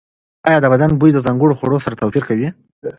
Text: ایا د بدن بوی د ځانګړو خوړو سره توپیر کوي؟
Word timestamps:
ایا 0.47 0.59
د 0.61 0.65
بدن 0.73 0.91
بوی 0.99 1.11
د 1.13 1.19
ځانګړو 1.25 1.57
خوړو 1.59 1.83
سره 1.85 1.99
توپیر 2.01 2.23
کوي؟ 2.29 2.49